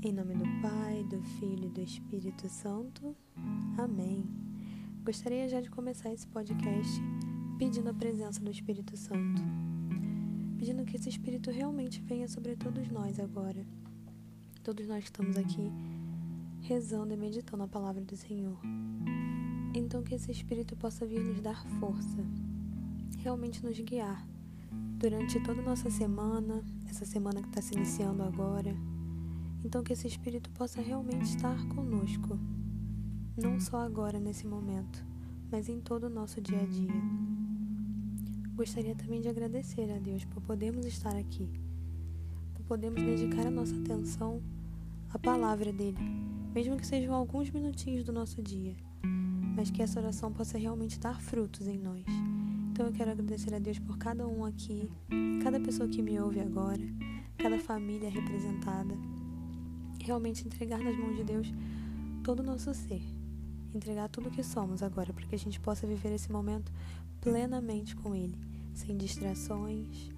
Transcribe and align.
Em 0.00 0.12
nome 0.12 0.32
do 0.32 0.44
Pai, 0.62 1.02
do 1.10 1.20
Filho 1.20 1.64
e 1.64 1.70
do 1.70 1.80
Espírito 1.80 2.48
Santo. 2.48 3.16
Amém. 3.76 4.24
Gostaria 5.04 5.48
já 5.48 5.60
de 5.60 5.68
começar 5.68 6.12
esse 6.12 6.24
podcast 6.28 7.02
pedindo 7.58 7.90
a 7.90 7.94
presença 7.94 8.38
do 8.40 8.48
Espírito 8.48 8.96
Santo. 8.96 9.42
Pedindo 10.56 10.84
que 10.84 10.94
esse 10.94 11.08
Espírito 11.08 11.50
realmente 11.50 12.00
venha 12.00 12.28
sobre 12.28 12.54
todos 12.54 12.88
nós 12.92 13.18
agora. 13.18 13.66
Todos 14.62 14.86
nós 14.86 15.00
que 15.00 15.10
estamos 15.10 15.36
aqui 15.36 15.68
rezando 16.60 17.12
e 17.12 17.16
meditando 17.16 17.64
a 17.64 17.68
palavra 17.68 18.04
do 18.04 18.16
Senhor. 18.16 18.56
Então 19.74 20.04
que 20.04 20.14
esse 20.14 20.30
Espírito 20.30 20.76
possa 20.76 21.04
vir 21.04 21.24
nos 21.24 21.40
dar 21.40 21.66
força, 21.80 22.24
realmente 23.18 23.64
nos 23.64 23.76
guiar 23.80 24.24
durante 24.96 25.42
toda 25.42 25.60
a 25.60 25.64
nossa 25.64 25.90
semana, 25.90 26.64
essa 26.88 27.04
semana 27.04 27.42
que 27.42 27.48
está 27.48 27.60
se 27.60 27.74
iniciando 27.74 28.22
agora 28.22 28.76
então, 29.64 29.82
que 29.82 29.92
esse 29.92 30.06
Espírito 30.06 30.50
possa 30.50 30.80
realmente 30.80 31.24
estar 31.24 31.66
conosco, 31.68 32.38
não 33.36 33.60
só 33.60 33.78
agora, 33.78 34.18
nesse 34.20 34.46
momento, 34.46 35.04
mas 35.50 35.68
em 35.68 35.80
todo 35.80 36.04
o 36.04 36.10
nosso 36.10 36.40
dia 36.40 36.60
a 36.60 36.66
dia. 36.66 37.02
Gostaria 38.54 38.94
também 38.94 39.20
de 39.20 39.28
agradecer 39.28 39.90
a 39.90 39.98
Deus 39.98 40.24
por 40.24 40.42
podermos 40.42 40.86
estar 40.86 41.14
aqui, 41.16 41.48
por 42.54 42.64
podermos 42.64 43.02
dedicar 43.02 43.46
a 43.46 43.50
nossa 43.50 43.76
atenção 43.76 44.40
à 45.12 45.18
palavra 45.18 45.72
dele, 45.72 45.98
mesmo 46.54 46.76
que 46.76 46.86
sejam 46.86 47.14
alguns 47.14 47.50
minutinhos 47.50 48.04
do 48.04 48.12
nosso 48.12 48.42
dia, 48.42 48.76
mas 49.56 49.70
que 49.70 49.82
essa 49.82 50.00
oração 50.00 50.32
possa 50.32 50.56
realmente 50.56 50.98
dar 50.98 51.20
frutos 51.20 51.66
em 51.66 51.78
nós. 51.78 52.04
Então 52.70 52.86
eu 52.86 52.92
quero 52.92 53.10
agradecer 53.10 53.54
a 53.54 53.58
Deus 53.58 53.78
por 53.78 53.98
cada 53.98 54.26
um 54.26 54.44
aqui, 54.44 54.88
cada 55.42 55.58
pessoa 55.58 55.88
que 55.88 56.00
me 56.00 56.18
ouve 56.20 56.40
agora, 56.40 56.82
cada 57.36 57.58
família 57.58 58.08
representada 58.08 58.96
realmente 60.08 60.46
entregar 60.46 60.78
nas 60.78 60.96
mãos 60.96 61.16
de 61.16 61.22
Deus 61.22 61.52
todo 62.24 62.40
o 62.40 62.42
nosso 62.42 62.72
ser, 62.72 63.02
entregar 63.74 64.08
tudo 64.08 64.28
o 64.28 64.32
que 64.32 64.42
somos 64.42 64.82
agora, 64.82 65.12
para 65.12 65.26
que 65.26 65.34
a 65.34 65.38
gente 65.38 65.60
possa 65.60 65.86
viver 65.86 66.12
esse 66.14 66.32
momento 66.32 66.72
plenamente 67.20 67.94
com 67.94 68.14
Ele, 68.14 68.38
sem 68.72 68.96
distrações, 68.96 70.10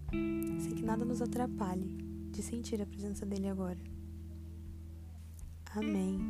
sem 0.61 0.75
que 0.77 0.83
nada 0.83 1.05
nos 1.05 1.21
atrapalhe 1.21 1.99
de 2.31 2.41
sentir 2.41 2.81
a 2.81 2.87
presença 2.87 3.27
dele 3.27 3.49
agora. 3.49 3.79
Amém. 5.75 6.21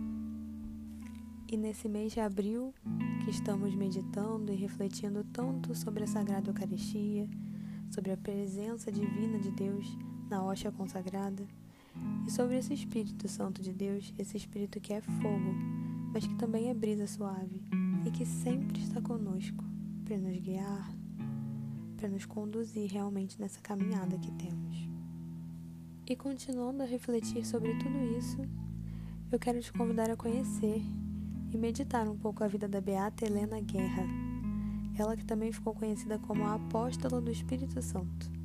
E 1.53 1.57
nesse 1.57 1.87
mês 1.89 2.13
de 2.13 2.21
abril, 2.21 2.73
que 3.25 3.31
estamos 3.31 3.75
meditando 3.75 4.53
e 4.53 4.57
refletindo 4.57 5.23
tanto 5.25 5.75
sobre 5.75 6.05
a 6.05 6.07
Sagrada 6.07 6.49
Eucaristia, 6.49 7.29
sobre 7.91 8.13
a 8.13 8.17
presença 8.17 8.91
divina 8.91 9.39
de 9.39 9.51
Deus 9.51 9.87
na 10.31 10.43
hóstia 10.43 10.73
consagrada, 10.73 11.47
e 12.27 12.31
sobre 12.31 12.59
esse 12.59 12.73
Espírito 12.75 13.29
Santo 13.29 13.63
de 13.63 13.73
Deus, 13.73 14.13
esse 14.19 14.37
Espírito 14.37 14.81
que 14.81 14.93
é 14.93 15.01
fogo, 15.01 15.55
mas 16.13 16.27
que 16.27 16.35
também 16.35 16.69
é 16.69 16.75
brisa 16.75 17.07
suave 17.07 17.63
e 18.05 18.11
que 18.11 18.25
sempre 18.25 18.81
está 18.81 19.01
conosco 19.01 19.65
para 20.05 20.19
nos 20.19 20.39
guiar, 20.39 20.95
para 21.97 22.09
nos 22.09 22.25
conduzir 22.27 22.91
realmente 22.91 23.41
nessa 23.41 23.61
caminhada 23.61 24.19
que 24.19 24.31
temos. 24.33 24.89
E 26.07 26.17
continuando 26.17 26.83
a 26.83 26.87
refletir 26.87 27.47
sobre 27.47 27.73
tudo 27.79 28.19
isso, 28.19 28.39
eu 29.31 29.39
quero 29.39 29.61
te 29.61 29.73
convidar 29.73 30.11
a 30.11 30.17
conhecer 30.17 30.83
e 31.53 31.57
meditar 31.57 32.09
um 32.09 32.17
pouco 32.17 32.43
a 32.43 32.49
vida 32.49 32.67
da 32.67 32.81
Beata 32.81 33.25
Helena 33.25 33.61
Guerra, 33.61 34.05
ela 34.99 35.17
que 35.17 35.25
também 35.25 35.53
ficou 35.53 35.75
conhecida 35.75 36.19
como 36.19 36.45
a 36.45 36.55
Apóstola 36.55 37.21
do 37.21 37.31
Espírito 37.31 37.81
Santo. 37.81 38.40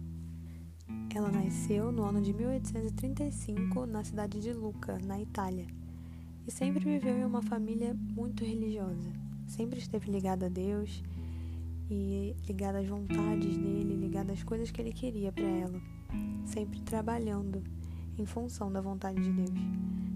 Ela 1.16 1.32
nasceu 1.32 1.94
no 1.94 2.04
ano 2.04 2.22
de 2.22 2.34
1835 2.34 3.86
na 3.86 4.04
cidade 4.04 4.38
de 4.42 4.52
Lucca, 4.52 5.00
na 5.06 5.18
Itália, 5.18 5.66
e 6.46 6.52
sempre 6.52 6.84
viveu 6.84 7.18
em 7.18 7.24
uma 7.24 7.42
família 7.42 7.94
muito 7.94 8.44
religiosa. 8.44 9.14
Sempre 9.48 9.80
esteve 9.80 10.12
ligada 10.12 10.48
a 10.48 10.50
Deus 10.50 11.02
e 11.90 12.36
ligada 12.46 12.80
às 12.80 12.88
vontades 12.90 13.58
dele, 13.58 13.96
ligada 13.96 14.34
às 14.34 14.44
coisas 14.44 14.70
que 14.72 14.82
ele 14.82 14.92
queria 14.92 15.32
para 15.32 15.48
ela, 15.48 15.82
sempre 16.44 16.82
trabalhando 16.82 17.64
em 18.18 18.26
função 18.26 18.70
da 18.70 18.82
vontade 18.82 19.24
de 19.24 19.32
Deus, 19.32 19.58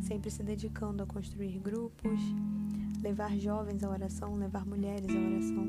sempre 0.01 0.29
se 0.29 0.43
dedicando 0.43 1.01
a 1.01 1.05
construir 1.05 1.59
grupos, 1.59 2.19
levar 3.01 3.37
jovens 3.37 3.85
à 3.85 3.89
oração, 3.89 4.35
levar 4.35 4.65
mulheres 4.65 5.07
à 5.07 5.17
oração. 5.17 5.65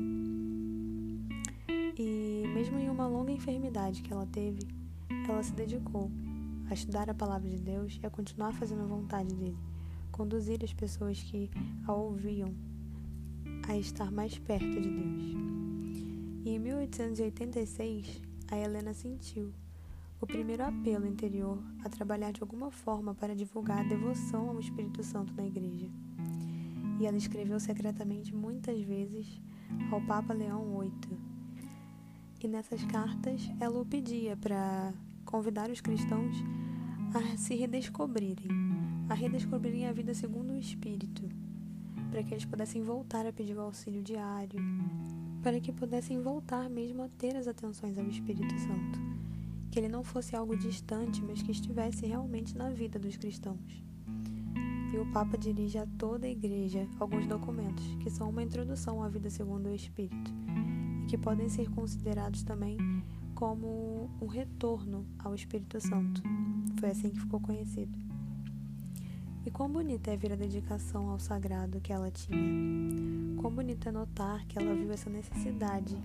E 1.97 2.43
mesmo 2.53 2.77
em 2.77 2.89
uma 2.89 3.07
longa 3.07 3.31
enfermidade 3.31 4.01
que 4.01 4.11
ela 4.11 4.25
teve, 4.25 4.80
ela 5.27 5.43
se 5.43 5.53
dedicou 5.53 6.11
a 6.69 6.73
estudar 6.73 7.09
a 7.09 7.13
palavra 7.13 7.49
de 7.49 7.57
Deus 7.57 7.99
e 8.01 8.05
a 8.05 8.09
continuar 8.09 8.53
fazendo 8.53 8.83
a 8.83 8.85
vontade 8.85 9.33
dele, 9.35 9.57
conduzir 10.11 10.63
as 10.63 10.73
pessoas 10.73 11.21
que 11.21 11.49
a 11.85 11.93
ouviam 11.93 12.53
a 13.67 13.77
estar 13.77 14.11
mais 14.11 14.37
perto 14.37 14.79
de 14.79 14.89
Deus. 14.89 15.23
E 16.45 16.49
em 16.49 16.59
1886, 16.59 18.21
a 18.49 18.57
Helena 18.57 18.93
sentiu 18.93 19.53
o 20.19 20.27
primeiro 20.27 20.63
apelo 20.63 21.07
interior 21.07 21.57
a 21.83 21.89
trabalhar 21.89 22.31
de 22.31 22.41
alguma 22.41 22.69
forma 22.69 23.15
para 23.15 23.35
divulgar 23.35 23.79
a 23.79 23.87
devoção 23.87 24.49
ao 24.49 24.59
Espírito 24.59 25.03
Santo 25.03 25.33
na 25.33 25.45
igreja. 25.45 25.89
E 26.99 27.05
ela 27.05 27.17
escreveu 27.17 27.59
secretamente 27.59 28.35
muitas 28.35 28.79
vezes 28.81 29.41
ao 29.91 29.99
Papa 30.01 30.33
Leão 30.33 30.79
VIII. 30.79 31.30
E 32.43 32.47
nessas 32.47 32.83
cartas 32.85 33.51
ela 33.59 33.79
o 33.79 33.85
pedia 33.85 34.35
para 34.35 34.91
convidar 35.25 35.69
os 35.69 35.79
cristãos 35.79 36.35
a 37.13 37.37
se 37.37 37.53
redescobrirem, 37.53 38.49
a 39.07 39.13
redescobrirem 39.13 39.87
a 39.87 39.93
vida 39.93 40.11
segundo 40.15 40.51
o 40.51 40.57
Espírito, 40.57 41.21
para 42.09 42.23
que 42.23 42.33
eles 42.33 42.43
pudessem 42.43 42.81
voltar 42.81 43.27
a 43.27 43.31
pedir 43.31 43.55
o 43.55 43.61
auxílio 43.61 44.01
diário, 44.01 44.59
para 45.43 45.59
que 45.59 45.71
pudessem 45.71 46.19
voltar 46.19 46.67
mesmo 46.67 47.03
a 47.03 47.09
ter 47.09 47.35
as 47.35 47.47
atenções 47.47 47.95
ao 47.99 48.07
Espírito 48.07 48.57
Santo, 48.57 48.99
que 49.69 49.77
ele 49.77 49.87
não 49.87 50.03
fosse 50.03 50.35
algo 50.35 50.57
distante, 50.57 51.21
mas 51.21 51.43
que 51.43 51.51
estivesse 51.51 52.07
realmente 52.07 52.57
na 52.57 52.71
vida 52.71 52.97
dos 52.97 53.17
cristãos. 53.17 53.83
E 54.91 54.97
o 54.97 55.05
Papa 55.11 55.37
dirige 55.37 55.77
a 55.77 55.85
toda 55.99 56.25
a 56.25 56.31
igreja 56.31 56.87
alguns 56.99 57.27
documentos 57.27 57.85
que 58.01 58.09
são 58.09 58.31
uma 58.31 58.41
introdução 58.41 59.03
à 59.03 59.07
vida 59.07 59.29
segundo 59.29 59.69
o 59.69 59.75
Espírito 59.75 60.40
que 61.11 61.17
podem 61.17 61.49
ser 61.49 61.69
considerados 61.69 62.41
também 62.41 62.77
como 63.35 64.09
um 64.21 64.27
retorno 64.27 65.05
ao 65.19 65.35
Espírito 65.35 65.77
Santo. 65.81 66.23
Foi 66.79 66.89
assim 66.89 67.09
que 67.09 67.19
ficou 67.19 67.37
conhecido. 67.41 67.91
E 69.45 69.51
quão 69.51 69.69
bonita 69.69 70.09
é 70.09 70.15
ver 70.15 70.31
a 70.31 70.37
dedicação 70.37 71.09
ao 71.09 71.19
sagrado 71.19 71.81
que 71.81 71.91
ela 71.91 72.09
tinha. 72.09 72.39
Quão 73.41 73.53
bonito 73.53 73.89
é 73.89 73.91
notar 73.91 74.45
que 74.45 74.57
ela 74.57 74.73
viu 74.73 74.89
essa 74.89 75.09
necessidade 75.09 76.01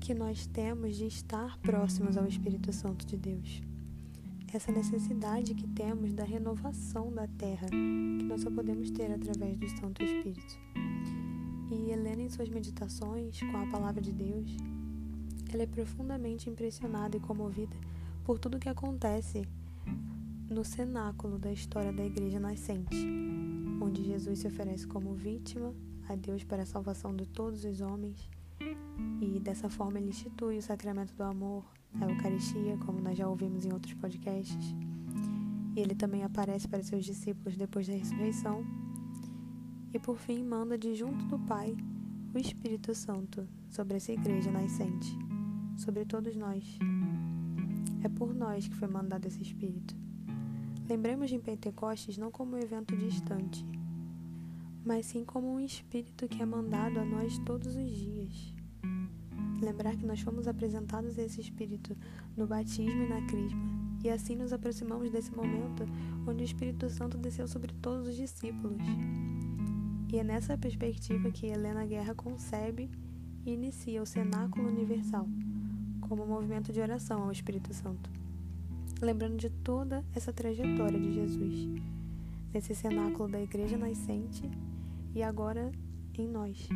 que 0.00 0.12
nós 0.12 0.46
temos 0.46 0.96
de 0.96 1.06
estar 1.06 1.56
próximos 1.60 2.18
ao 2.18 2.26
Espírito 2.26 2.70
Santo 2.74 3.06
de 3.06 3.16
Deus. 3.16 3.62
Essa 4.52 4.70
necessidade 4.70 5.54
que 5.54 5.66
temos 5.66 6.12
da 6.12 6.24
renovação 6.24 7.10
da 7.10 7.26
terra, 7.26 7.68
que 7.70 8.24
nós 8.24 8.42
só 8.42 8.50
podemos 8.50 8.90
ter 8.90 9.10
através 9.10 9.56
do 9.56 9.68
Santo 9.80 10.04
Espírito. 10.04 10.58
E 11.70 11.90
Helena, 11.90 12.22
em 12.22 12.28
suas 12.28 12.48
meditações 12.48 13.40
com 13.40 13.56
a 13.56 13.66
palavra 13.66 14.00
de 14.00 14.12
Deus, 14.12 14.56
ela 15.52 15.62
é 15.62 15.66
profundamente 15.66 16.48
impressionada 16.48 17.16
e 17.16 17.20
comovida 17.20 17.76
por 18.24 18.38
tudo 18.38 18.58
que 18.58 18.68
acontece 18.68 19.46
no 20.48 20.64
cenáculo 20.64 21.38
da 21.38 21.52
história 21.52 21.92
da 21.92 22.04
Igreja 22.04 22.38
Nascente, 22.38 22.96
onde 23.80 24.04
Jesus 24.04 24.40
se 24.40 24.46
oferece 24.46 24.86
como 24.86 25.14
vítima 25.14 25.74
a 26.08 26.14
Deus 26.14 26.44
para 26.44 26.62
a 26.62 26.66
salvação 26.66 27.14
de 27.14 27.26
todos 27.26 27.64
os 27.64 27.80
homens 27.80 28.28
e 29.20 29.40
dessa 29.40 29.68
forma 29.68 29.98
ele 29.98 30.10
institui 30.10 30.58
o 30.58 30.62
sacramento 30.62 31.14
do 31.14 31.22
amor, 31.22 31.64
a 32.00 32.04
Eucaristia, 32.04 32.76
como 32.84 33.00
nós 33.00 33.16
já 33.16 33.28
ouvimos 33.28 33.64
em 33.64 33.72
outros 33.72 33.94
podcasts. 33.94 34.74
E 35.74 35.80
ele 35.80 35.94
também 35.94 36.22
aparece 36.22 36.66
para 36.66 36.82
seus 36.82 37.04
discípulos 37.04 37.56
depois 37.56 37.86
da 37.86 37.94
ressurreição. 37.94 38.64
E 39.96 39.98
por 39.98 40.18
fim 40.18 40.44
manda 40.44 40.76
de 40.76 40.94
junto 40.94 41.24
do 41.24 41.38
Pai 41.38 41.74
o 42.34 42.38
Espírito 42.38 42.94
Santo 42.94 43.48
sobre 43.70 43.96
essa 43.96 44.12
igreja 44.12 44.50
nascente 44.50 45.16
sobre 45.74 46.04
todos 46.04 46.36
nós. 46.36 46.62
É 48.04 48.08
por 48.10 48.34
nós 48.34 48.68
que 48.68 48.74
foi 48.74 48.88
mandado 48.88 49.26
esse 49.26 49.40
Espírito. 49.40 49.96
Lembremos 50.86 51.30
de 51.30 51.38
Pentecostes 51.38 52.18
não 52.18 52.30
como 52.30 52.56
um 52.56 52.58
evento 52.58 52.94
distante, 52.94 53.64
mas 54.84 55.06
sim 55.06 55.24
como 55.24 55.50
um 55.50 55.60
espírito 55.60 56.28
que 56.28 56.42
é 56.42 56.44
mandado 56.44 57.00
a 57.00 57.04
nós 57.06 57.38
todos 57.38 57.74
os 57.74 57.90
dias. 57.90 58.52
Lembrar 59.62 59.96
que 59.96 60.04
nós 60.04 60.20
fomos 60.20 60.46
apresentados 60.46 61.18
a 61.18 61.22
esse 61.22 61.40
espírito 61.40 61.96
no 62.36 62.46
batismo 62.46 63.02
e 63.02 63.08
na 63.08 63.26
crisma, 63.26 63.64
e 64.04 64.10
assim 64.10 64.36
nos 64.36 64.52
aproximamos 64.52 65.10
desse 65.10 65.34
momento 65.34 65.84
onde 66.28 66.42
o 66.42 66.44
Espírito 66.44 66.90
Santo 66.90 67.16
desceu 67.16 67.48
sobre 67.48 67.72
todos 67.80 68.08
os 68.08 68.14
discípulos. 68.14 68.82
E 70.12 70.18
é 70.18 70.24
nessa 70.24 70.56
perspectiva 70.56 71.30
que 71.30 71.46
Helena 71.46 71.84
Guerra 71.84 72.14
concebe 72.14 72.90
e 73.44 73.52
inicia 73.52 74.02
o 74.02 74.06
Cenáculo 74.06 74.68
Universal, 74.68 75.28
como 76.00 76.24
um 76.24 76.28
movimento 76.28 76.72
de 76.72 76.80
oração 76.80 77.22
ao 77.22 77.32
Espírito 77.32 77.74
Santo 77.74 78.10
lembrando 79.00 79.36
de 79.36 79.50
toda 79.50 80.04
essa 80.14 80.32
trajetória 80.32 80.98
de 80.98 81.12
Jesus, 81.12 81.68
nesse 82.52 82.74
cenáculo 82.74 83.28
da 83.28 83.40
Igreja 83.40 83.76
Nascente 83.76 84.48
e 85.14 85.22
agora 85.22 85.70
em 86.16 86.26
nós, 86.26 86.68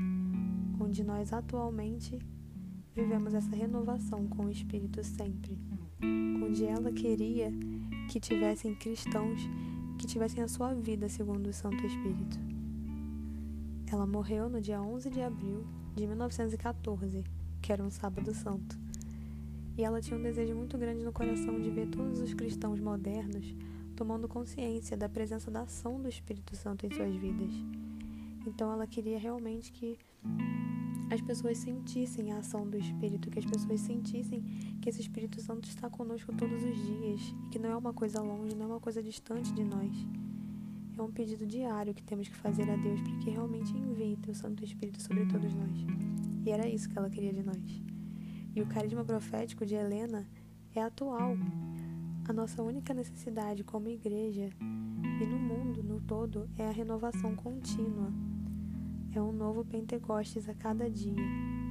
onde 0.78 1.02
nós 1.02 1.32
atualmente 1.32 2.18
vivemos 2.94 3.32
essa 3.32 3.54
renovação 3.54 4.26
com 4.26 4.46
o 4.46 4.50
Espírito 4.50 5.02
sempre, 5.02 5.58
onde 6.44 6.64
ela 6.64 6.92
queria 6.92 7.50
que 8.10 8.20
tivessem 8.20 8.74
cristãos 8.74 9.40
que 9.98 10.06
tivessem 10.06 10.42
a 10.42 10.48
sua 10.48 10.74
vida 10.74 11.08
segundo 11.10 11.48
o 11.48 11.52
Santo 11.52 11.86
Espírito. 11.86 12.49
Ela 13.90 14.06
morreu 14.06 14.48
no 14.48 14.60
dia 14.60 14.80
11 14.80 15.10
de 15.10 15.20
abril 15.20 15.66
de 15.94 16.06
1914, 16.06 17.24
que 17.60 17.72
era 17.72 17.82
um 17.82 17.90
sábado 17.90 18.32
santo 18.32 18.78
e 19.80 19.82
ela 19.82 20.00
tinha 20.00 20.18
um 20.18 20.22
desejo 20.22 20.54
muito 20.54 20.76
grande 20.76 21.02
no 21.02 21.10
coração 21.10 21.58
de 21.58 21.70
ver 21.70 21.88
todos 21.88 22.20
os 22.20 22.34
cristãos 22.34 22.78
modernos 22.78 23.54
tomando 23.96 24.28
consciência 24.28 24.94
da 24.94 25.08
presença 25.08 25.50
da 25.50 25.62
ação 25.62 26.00
do 26.00 26.08
Espírito 26.08 26.54
Santo 26.56 26.86
em 26.86 26.90
suas 26.90 27.14
vidas. 27.16 27.52
Então 28.46 28.72
ela 28.72 28.86
queria 28.86 29.18
realmente 29.18 29.72
que 29.72 29.98
as 31.10 31.20
pessoas 31.20 31.58
sentissem 31.58 32.32
a 32.32 32.38
ação 32.38 32.68
do 32.68 32.76
Espírito, 32.76 33.30
que 33.30 33.38
as 33.38 33.44
pessoas 33.44 33.80
sentissem 33.80 34.42
que 34.80 34.88
esse 34.88 35.00
Espírito 35.00 35.40
Santo 35.40 35.68
está 35.68 35.88
conosco 35.88 36.30
todos 36.34 36.62
os 36.62 36.76
dias 36.76 37.34
e 37.46 37.48
que 37.50 37.58
não 37.58 37.70
é 37.70 37.76
uma 37.76 37.92
coisa 37.92 38.20
longe, 38.22 38.54
não 38.54 38.64
é 38.64 38.68
uma 38.68 38.80
coisa 38.80 39.02
distante 39.02 39.52
de 39.52 39.64
nós. 39.64 39.94
É 41.00 41.02
um 41.02 41.10
pedido 41.10 41.46
diário 41.46 41.94
que 41.94 42.02
temos 42.02 42.28
que 42.28 42.36
fazer 42.36 42.70
a 42.70 42.76
Deus 42.76 43.00
para 43.00 43.16
que 43.20 43.30
realmente 43.30 43.74
envie 43.74 44.18
o 44.28 44.34
Santo 44.34 44.62
Espírito 44.62 45.00
sobre 45.00 45.24
todos 45.24 45.54
nós. 45.54 45.86
E 46.44 46.50
era 46.50 46.68
isso 46.68 46.90
que 46.90 46.98
ela 46.98 47.08
queria 47.08 47.32
de 47.32 47.42
nós. 47.42 47.82
E 48.54 48.60
o 48.60 48.66
carisma 48.66 49.02
profético 49.02 49.64
de 49.64 49.74
Helena 49.74 50.28
é 50.74 50.82
atual. 50.82 51.38
A 52.28 52.34
nossa 52.34 52.62
única 52.62 52.92
necessidade 52.92 53.64
como 53.64 53.88
igreja 53.88 54.50
e 54.60 55.24
no 55.24 55.38
mundo 55.38 55.82
no 55.82 56.02
todo 56.02 56.50
é 56.58 56.68
a 56.68 56.70
renovação 56.70 57.34
contínua. 57.34 58.12
É 59.14 59.22
um 59.22 59.32
novo 59.32 59.64
Pentecostes 59.64 60.50
a 60.50 60.54
cada 60.54 60.90
dia. 60.90 61.16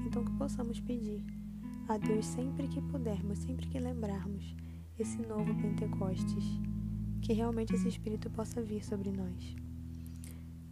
Então 0.08 0.26
que 0.26 0.34
possamos 0.40 0.80
pedir 0.80 1.24
a 1.88 2.00
Deus 2.00 2.26
sempre 2.26 2.68
que 2.68 2.82
pudermos, 2.82 3.38
sempre 3.38 3.68
que 3.68 3.78
lembrarmos 3.78 4.56
esse 4.98 5.22
novo 5.22 5.54
Pentecostes, 5.62 6.60
que 7.30 7.34
realmente 7.34 7.76
esse 7.76 7.88
Espírito 7.88 8.28
possa 8.32 8.60
vir 8.60 8.84
sobre 8.84 9.12
nós. 9.12 9.56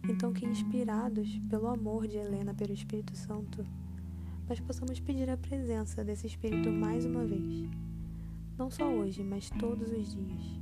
Então 0.08 0.32
que 0.32 0.44
inspirados 0.44 1.38
pelo 1.48 1.68
amor 1.68 2.08
de 2.08 2.16
Helena 2.16 2.52
pelo 2.52 2.72
Espírito 2.72 3.16
Santo, 3.16 3.64
nós 4.48 4.58
possamos 4.58 4.98
pedir 4.98 5.30
a 5.30 5.36
presença 5.36 6.02
desse 6.02 6.26
Espírito 6.26 6.68
mais 6.68 7.06
uma 7.06 7.24
vez. 7.24 7.70
Não 8.58 8.68
só 8.72 8.90
hoje, 8.90 9.22
mas 9.22 9.48
todos 9.50 9.92
os 9.92 10.12
dias. 10.12 10.60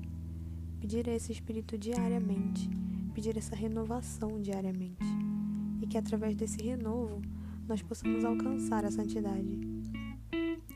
Pedir 0.81 1.09
a 1.09 1.15
esse 1.15 1.33
Espírito 1.33 1.79
diariamente, 1.79 2.69
pedir 3.15 3.35
essa 3.39 3.57
renovação 3.57 4.43
diariamente. 4.43 5.07
E 5.81 5.87
que 5.87 5.97
através 5.97 6.37
desse 6.37 6.63
renovo 6.63 7.23
nós 7.67 7.81
possamos 7.81 8.23
alcançar 8.23 8.85
a 8.85 8.91
santidade. 8.91 9.59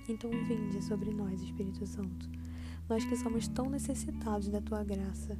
Então, 0.08 0.31
vinde 0.49 0.82
sobre 0.82 1.12
nós, 1.12 1.43
Espírito 1.43 1.87
Santo. 1.87 2.26
Nós 2.91 3.05
que 3.05 3.17
somos 3.17 3.47
tão 3.47 3.71
necessitados 3.71 4.49
da 4.49 4.61
tua 4.61 4.83
graça, 4.83 5.39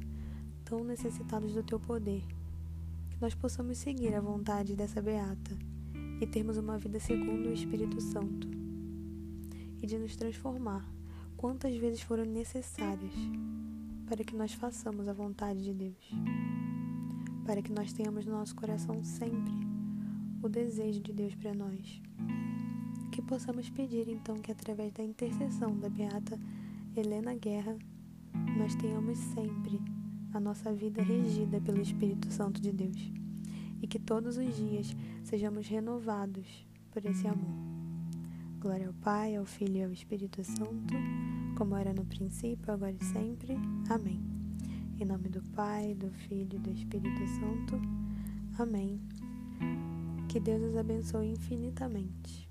tão 0.63 0.85
necessitados 0.85 1.53
do 1.53 1.61
teu 1.61 1.77
poder, 1.77 2.23
que 3.09 3.19
nós 3.19 3.35
possamos 3.35 3.77
seguir 3.77 4.15
a 4.15 4.21
vontade 4.21 4.73
dessa 4.73 5.01
beata 5.01 5.57
e 6.21 6.25
termos 6.25 6.55
uma 6.55 6.77
vida 6.77 6.97
segundo 6.97 7.49
o 7.49 7.53
Espírito 7.53 7.99
Santo 7.99 8.47
e 9.81 9.85
de 9.85 9.97
nos 9.97 10.15
transformar 10.15 10.89
quantas 11.35 11.75
vezes 11.75 12.01
forem 12.01 12.25
necessárias 12.25 13.13
para 14.07 14.23
que 14.23 14.33
nós 14.33 14.53
façamos 14.53 15.09
a 15.09 15.13
vontade 15.13 15.61
de 15.61 15.73
Deus, 15.73 16.09
para 17.45 17.61
que 17.61 17.73
nós 17.73 17.91
tenhamos 17.91 18.25
no 18.25 18.31
nosso 18.31 18.55
coração 18.55 19.03
sempre 19.03 19.51
o 20.41 20.47
desejo 20.47 21.01
de 21.01 21.11
Deus 21.11 21.35
para 21.35 21.53
nós. 21.53 22.01
Que 23.11 23.21
possamos 23.21 23.69
pedir 23.69 24.07
então 24.07 24.35
que 24.35 24.53
através 24.53 24.93
da 24.93 25.03
intercessão 25.03 25.77
da 25.77 25.89
beata 25.89 26.39
Helena 26.93 27.33
Guerra, 27.33 27.77
nós 28.57 28.75
tenhamos 28.75 29.17
sempre 29.17 29.79
a 30.33 30.41
nossa 30.41 30.73
vida 30.73 31.01
regida 31.01 31.61
pelo 31.61 31.81
Espírito 31.81 32.29
Santo 32.29 32.59
de 32.59 32.69
Deus 32.73 33.13
e 33.81 33.87
que 33.87 33.97
todos 33.97 34.35
os 34.35 34.57
dias 34.57 34.93
sejamos 35.23 35.67
renovados 35.67 36.67
por 36.91 37.05
esse 37.05 37.25
amor. 37.25 37.55
Glória 38.59 38.87
ao 38.87 38.93
Pai, 38.93 39.37
ao 39.37 39.45
Filho 39.45 39.77
e 39.77 39.83
ao 39.83 39.91
Espírito 39.93 40.43
Santo, 40.43 40.93
como 41.57 41.77
era 41.77 41.93
no 41.93 42.03
princípio, 42.03 42.73
agora 42.73 42.91
e 42.91 43.05
sempre. 43.05 43.55
Amém. 43.89 44.21
Em 44.99 45.05
nome 45.05 45.29
do 45.29 45.41
Pai, 45.51 45.95
do 45.95 46.11
Filho 46.11 46.57
e 46.57 46.59
do 46.59 46.71
Espírito 46.71 47.25
Santo. 47.39 47.81
Amém. 48.59 48.99
Que 50.27 50.41
Deus 50.41 50.61
os 50.61 50.75
abençoe 50.75 51.31
infinitamente. 51.31 52.50